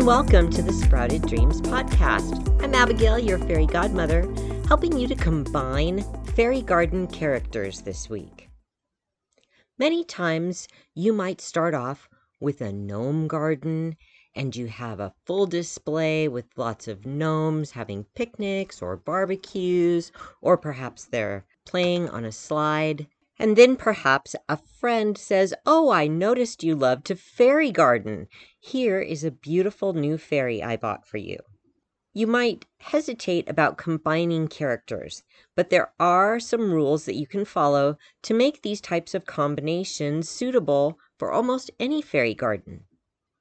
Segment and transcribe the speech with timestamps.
[0.00, 2.62] and welcome to the Sprouted Dreams podcast.
[2.62, 4.22] I'm Abigail, your fairy godmother,
[4.66, 6.02] helping you to combine
[6.34, 8.48] fairy garden characters this week.
[9.78, 12.08] Many times you might start off
[12.40, 13.94] with a gnome garden
[14.34, 20.56] and you have a full display with lots of gnomes having picnics or barbecues, or
[20.56, 23.06] perhaps they're playing on a slide.
[23.40, 28.28] And then perhaps a friend says, Oh, I noticed you love to fairy garden.
[28.58, 31.38] Here is a beautiful new fairy I bought for you.
[32.12, 35.22] You might hesitate about combining characters,
[35.56, 40.28] but there are some rules that you can follow to make these types of combinations
[40.28, 42.84] suitable for almost any fairy garden.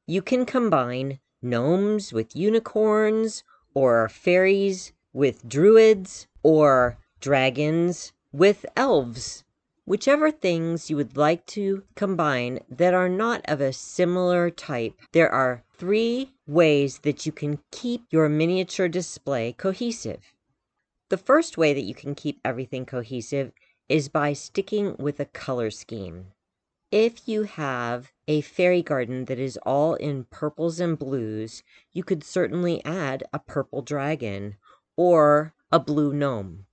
[0.08, 9.44] You can combine gnomes with unicorns, or fairies with druids, or dragons with elves
[9.90, 14.94] whichever things you would like to combine that are not of a similar type.
[15.14, 20.36] There are three ways that you can keep your miniature display cohesive.
[21.10, 23.52] The first way that you can keep everything cohesive
[23.90, 26.28] is by sticking with a color scheme.
[26.92, 32.24] If you have a fairy garden that is all in purples and blues, you could
[32.24, 34.58] certainly add a purple dragon
[34.96, 36.68] or a blue gnome.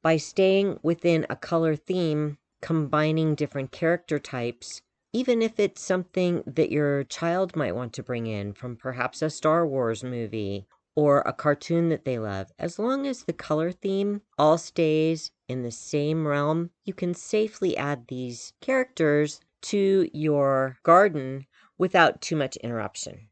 [0.00, 4.80] By staying within a color theme, combining different character types,
[5.12, 9.28] even if it's something that your child might want to bring in from perhaps a
[9.28, 14.22] Star Wars movie or a cartoon that they love, as long as the color theme
[14.38, 21.44] all stays in the same realm, you can safely add these characters to your garden
[21.76, 23.28] without too much interruption.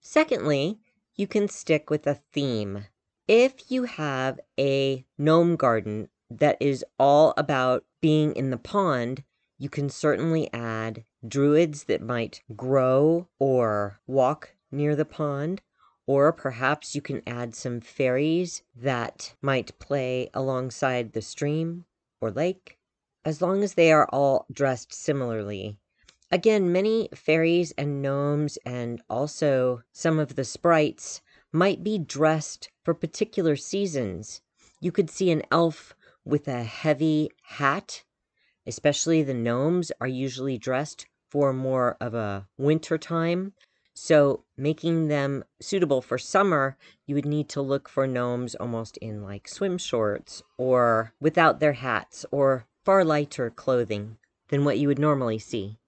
[0.00, 0.78] Secondly,
[1.16, 2.84] you can stick with a theme.
[3.26, 9.24] If you have a gnome garden that is all about being in the pond,
[9.58, 15.60] you can certainly add druids that might grow or walk near the pond.
[16.06, 21.84] Or perhaps you can add some fairies that might play alongside the stream
[22.20, 22.78] or lake,
[23.24, 25.78] as long as they are all dressed similarly.
[26.32, 31.20] Again, many fairies and gnomes and also some of the sprites
[31.52, 34.40] might be dressed for particular seasons.
[34.80, 35.94] You could see an elf
[36.30, 38.04] with a heavy hat.
[38.66, 43.52] Especially the gnomes are usually dressed for more of a winter time.
[43.94, 46.76] So, making them suitable for summer,
[47.06, 51.74] you would need to look for gnomes almost in like swim shorts or without their
[51.74, 54.16] hats or far lighter clothing
[54.48, 55.78] than what you would normally see.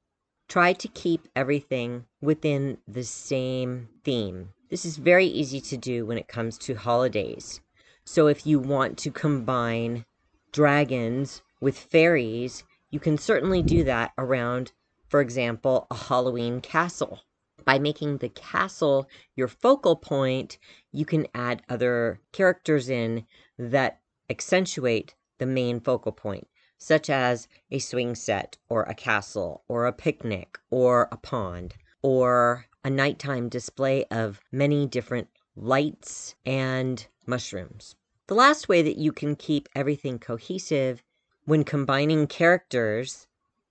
[0.48, 4.50] Try to keep everything within the same theme.
[4.68, 7.60] This is very easy to do when it comes to holidays.
[8.04, 10.04] So, if you want to combine
[10.52, 14.72] dragons with fairies, you can certainly do that around,
[15.08, 17.20] for example, a Halloween castle.
[17.64, 20.58] By making the castle your focal point,
[20.90, 23.24] you can add other characters in
[23.58, 29.86] that accentuate the main focal point, such as a swing set, or a castle, or
[29.86, 37.94] a picnic, or a pond, or a nighttime display of many different lights and mushrooms.
[38.28, 41.02] The last way that you can keep everything cohesive
[41.44, 43.26] when combining characters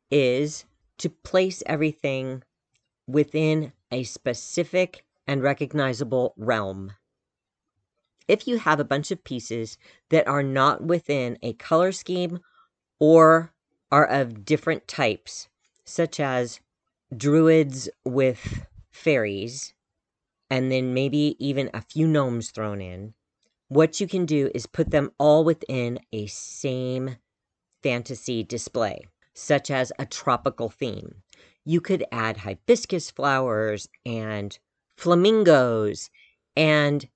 [0.10, 0.66] is
[0.98, 2.44] to place everything
[3.08, 6.94] within a specific and recognizable realm.
[8.28, 9.78] If you have a bunch of pieces
[10.10, 12.40] that are not within a color scheme
[13.00, 13.54] or
[13.92, 15.50] are of different types,
[15.86, 16.60] such as
[17.16, 19.74] druids with fairies,
[20.50, 23.14] and then maybe even a few gnomes thrown in,
[23.72, 27.16] what you can do is put them all within a same
[27.82, 29.00] fantasy display,
[29.34, 31.24] such as a tropical theme.
[31.64, 34.59] You could add hibiscus flowers and
[34.98, 36.09] flamingos
[36.54, 37.08] and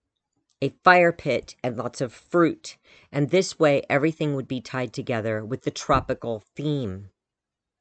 [0.61, 2.77] a fire pit and lots of fruit.
[3.11, 7.09] And this way, everything would be tied together with the tropical theme.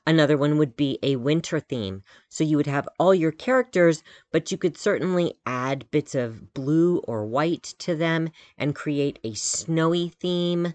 [0.06, 2.02] Another one would be a winter theme.
[2.28, 4.02] So you would have all your characters,
[4.32, 8.28] but you could certainly add bits of blue or white to them
[8.58, 10.74] and create a snowy theme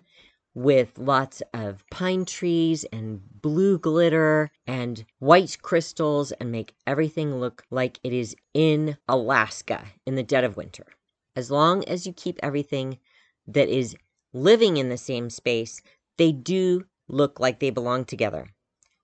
[0.56, 7.64] with lots of pine trees and blue glitter and white crystals and make everything look
[7.70, 10.88] like it is in Alaska in the dead of winter.
[11.36, 12.98] As long as you keep everything
[13.48, 13.96] that is
[14.34, 15.82] living in the same space,
[16.18, 18.48] they do look like they belong together.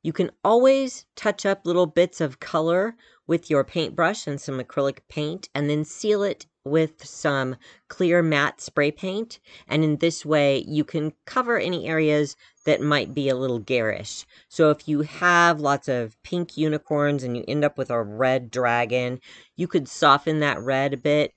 [0.05, 4.99] You can always touch up little bits of color with your paintbrush and some acrylic
[5.09, 7.55] paint and then seal it with some
[7.87, 9.39] clear matte spray paint.
[9.67, 12.35] And in this way, you can cover any areas
[12.65, 14.27] that might be a little garish.
[14.47, 18.51] So if you have lots of pink unicorns and you end up with a red
[18.51, 19.19] dragon,
[19.55, 21.33] you could soften that red a bit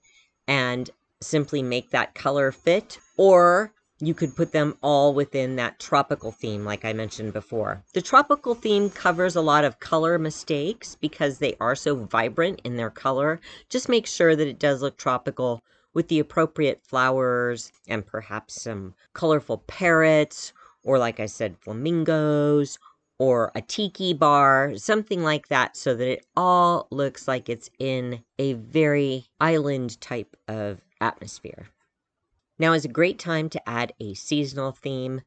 [0.47, 0.91] and
[1.23, 2.99] simply make that color fit.
[3.17, 7.82] Or you could put them all within that tropical theme, like I mentioned before.
[7.94, 12.76] The tropical theme covers a lot of color mistakes because they are so vibrant in
[12.76, 13.40] their color.
[13.68, 15.62] Just make sure that it does look tropical
[15.94, 20.52] with the appropriate flowers and perhaps some colorful parrots,
[20.84, 22.78] or like I said, flamingos,
[23.18, 28.22] or a tiki bar, something like that, so that it all looks like it's in
[28.38, 31.68] a very island type of atmosphere.
[32.60, 35.20] Now is a great time to add a seasonal theme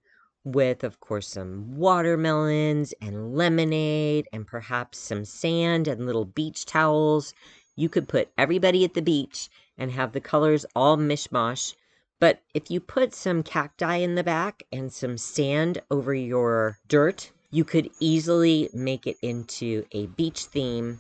[0.43, 7.33] with, of course, some watermelons and lemonade and perhaps some sand and little beach towels.
[7.77, 11.73] You could put everybody at the beach and have the colors all mishmash.
[12.19, 17.31] But if you put some cacti in the back and some sand over your dirt,
[17.49, 20.99] you could easily make it into a beach theme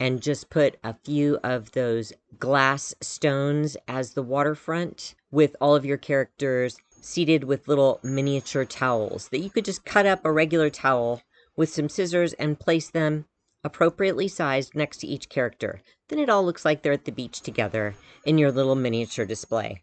[0.00, 5.84] and just put a few of those glass stones as the waterfront with all of
[5.84, 10.70] your characters seated with little miniature towels that you could just cut up a regular
[10.70, 11.22] towel
[11.56, 13.26] with some scissors and place them
[13.62, 15.82] appropriately sized next to each character.
[16.08, 17.94] Then it all looks like they're at the beach together
[18.24, 19.82] in your little miniature display.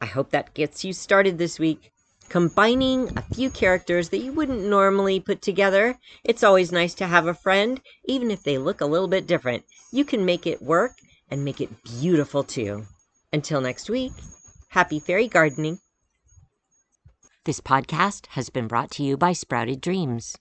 [0.00, 1.92] I hope that gets you started this week
[2.30, 5.98] combining a few characters that you wouldn't normally put together.
[6.24, 9.64] It's always nice to have a friend, even if they look a little bit different.
[9.92, 10.92] You can make it work
[11.28, 12.86] and make it beautiful too.
[13.32, 14.12] Until next week,
[14.68, 15.80] happy fairy gardening.
[17.44, 20.38] This podcast has been brought to you by Sprouted Dreams.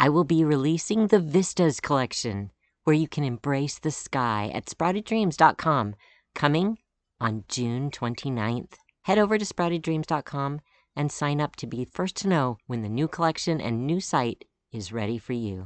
[0.00, 2.52] I will be releasing the Vistas collection,
[2.84, 5.94] where you can embrace the sky at sprouteddreams.com,
[6.34, 6.78] coming
[7.20, 8.74] on June 29th.
[9.02, 10.60] Head over to sprouteddreams.com
[10.98, 14.44] and sign up to be first to know when the new collection and new site
[14.72, 15.64] is ready for you.